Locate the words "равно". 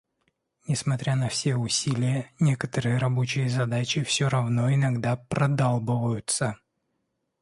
4.29-4.73